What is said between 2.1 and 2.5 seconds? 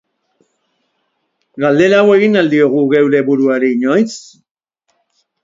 egin al